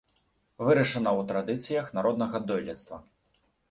Вырашана 0.67 1.11
ў 1.19 1.29
традыцыях 1.33 1.95
народнага 2.01 2.45
дойлідства. 2.51 2.97